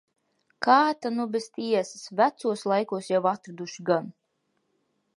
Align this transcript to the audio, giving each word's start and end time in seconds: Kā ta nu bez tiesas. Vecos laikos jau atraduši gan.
Kā 0.67 0.77
ta 1.05 1.11
nu 1.17 1.25
bez 1.35 1.43
tiesas. 1.59 2.07
Vecos 2.21 2.67
laikos 2.75 3.13
jau 3.15 3.23
atraduši 3.37 3.89
gan. 3.93 4.13